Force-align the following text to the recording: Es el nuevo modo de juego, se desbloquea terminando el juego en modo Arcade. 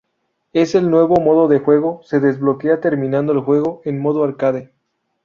Es 0.51 0.73
el 0.73 0.89
nuevo 0.89 1.17
modo 1.17 1.47
de 1.47 1.59
juego, 1.59 1.99
se 2.03 2.19
desbloquea 2.19 2.81
terminando 2.81 3.33
el 3.33 3.41
juego 3.41 3.81
en 3.85 3.99
modo 3.99 4.23
Arcade. 4.23 4.73